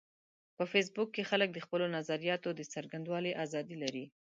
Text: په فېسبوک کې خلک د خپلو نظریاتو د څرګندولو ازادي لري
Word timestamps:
په 0.57 0.63
فېسبوک 0.71 1.09
کې 1.15 1.27
خلک 1.29 1.49
د 1.53 1.57
خپلو 1.65 1.85
نظریاتو 1.97 2.49
د 2.55 2.61
څرګندولو 2.73 3.29
ازادي 3.43 3.75
لري 3.83 4.05